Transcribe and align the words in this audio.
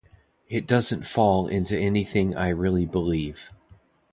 It 0.49 0.65
doesn't 0.65 1.05
fall 1.05 1.45
into 1.47 1.77
anything 1.77 2.35
I 2.35 2.49
really 2.49 2.87
believe 2.87 3.51